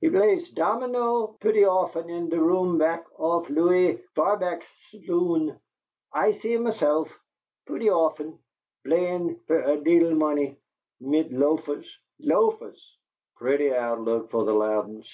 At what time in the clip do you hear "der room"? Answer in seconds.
2.28-2.78